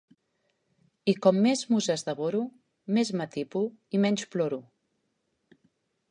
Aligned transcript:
I 1.11 1.13
com 1.25 1.41
més 1.47 1.59
muses 1.73 2.05
devoro 2.07 2.41
més 2.97 3.11
m'atipo 3.19 3.61
i 3.97 4.01
menys 4.07 4.25
ploro. 4.37 4.59